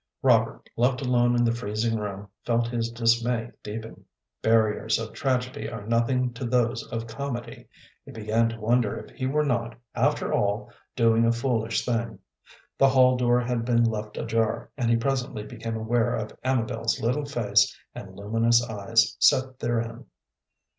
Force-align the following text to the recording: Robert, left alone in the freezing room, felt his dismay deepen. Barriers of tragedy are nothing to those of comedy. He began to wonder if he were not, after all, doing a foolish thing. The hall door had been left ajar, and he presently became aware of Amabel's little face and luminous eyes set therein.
Robert, 0.23 0.67
left 0.75 1.03
alone 1.03 1.35
in 1.35 1.43
the 1.43 1.51
freezing 1.53 1.99
room, 1.99 2.27
felt 2.43 2.67
his 2.67 2.89
dismay 2.91 3.51
deepen. 3.61 4.03
Barriers 4.41 4.97
of 4.97 5.13
tragedy 5.13 5.69
are 5.69 5.85
nothing 5.85 6.33
to 6.33 6.43
those 6.45 6.81
of 6.87 7.05
comedy. 7.05 7.67
He 8.03 8.11
began 8.11 8.49
to 8.49 8.59
wonder 8.59 8.97
if 8.97 9.11
he 9.15 9.27
were 9.27 9.45
not, 9.45 9.75
after 9.93 10.33
all, 10.33 10.71
doing 10.95 11.23
a 11.23 11.31
foolish 11.31 11.85
thing. 11.85 12.17
The 12.79 12.89
hall 12.89 13.15
door 13.15 13.41
had 13.41 13.63
been 13.63 13.83
left 13.83 14.17
ajar, 14.17 14.71
and 14.75 14.89
he 14.89 14.97
presently 14.97 15.43
became 15.43 15.75
aware 15.77 16.15
of 16.15 16.35
Amabel's 16.43 16.99
little 16.99 17.25
face 17.25 17.77
and 17.93 18.15
luminous 18.15 18.67
eyes 18.67 19.15
set 19.19 19.59
therein. 19.59 20.05